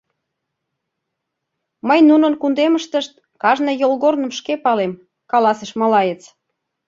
—Мый 1.87 1.99
нунын 2.09 2.33
кундемыштышт 2.41 3.13
кажне 3.41 3.73
йолгорным 3.81 4.31
шке 4.39 4.53
палем,— 4.65 4.99
каласыш 5.31 5.71
малаец. 5.79 6.21